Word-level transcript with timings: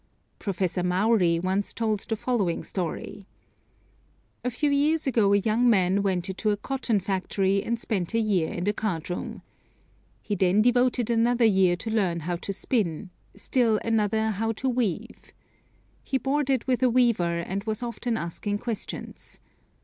Professor 0.39 0.81
Mowry 0.81 1.37
once 1.39 1.71
told 1.73 1.99
the 1.99 2.15
following 2.15 2.63
story: 2.63 3.27
"A 4.43 4.49
few 4.49 4.71
years 4.71 5.05
ago 5.05 5.31
a 5.31 5.37
young 5.37 5.69
man 5.69 6.01
went 6.01 6.27
into 6.27 6.49
a 6.49 6.57
cotton 6.57 6.99
factory 6.99 7.61
and 7.63 7.79
spent 7.79 8.15
a 8.15 8.19
year 8.19 8.51
in 8.51 8.63
the 8.63 8.73
card 8.73 9.11
room. 9.11 9.43
He 10.23 10.33
then 10.33 10.63
devoted 10.63 11.11
another 11.11 11.45
year 11.45 11.75
to 11.75 11.91
learning 11.91 12.21
how 12.21 12.37
to 12.37 12.51
spin; 12.51 13.11
still 13.35 13.79
another 13.85 14.31
how 14.31 14.53
to 14.53 14.67
weave. 14.69 15.33
He 16.03 16.17
boarded 16.17 16.63
with 16.63 16.81
a 16.81 16.89
weaver, 16.89 17.37
and 17.37 17.63
was 17.65 17.83
often 17.83 18.17
asking 18.17 18.57
questions. 18.57 19.39